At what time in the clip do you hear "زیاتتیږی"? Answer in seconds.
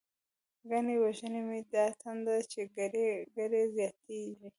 3.75-4.47